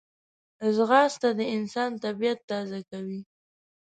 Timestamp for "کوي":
2.89-3.19